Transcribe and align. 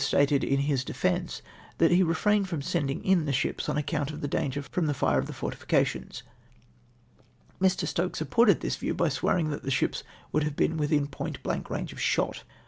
MALCOmi 0.01 0.23
S 0.71 0.83
TESTIMOXY 0.85 1.41
frainecl 1.79 2.47
from 2.47 2.63
sending 2.63 3.05
in 3.05 3.25
the 3.25 3.31
ships 3.31 3.69
on 3.69 3.77
account 3.77 4.09
of 4.09 4.21
the 4.21 4.27
danger 4.27 4.63
from 4.63 4.87
the 4.87 4.95
fire 4.95 5.19
of 5.19 5.27
the 5.27 5.31
fortifications. 5.31 6.23
]\Ir. 7.61 7.69
Stokes 7.69 8.17
su]oported 8.19 8.61
this 8.61 8.77
view 8.77 8.95
by 8.95 9.09
swearing 9.09 9.51
that 9.51 9.61
tlie 9.63 9.71
ships 9.71 10.03
would 10.31 10.41
have 10.43 10.55
been 10.55 10.77
"within 10.77 11.05
point 11.05 11.43
blank 11.43 11.69
range 11.69 11.93
of 11.93 12.01
shot." 12.01 12.41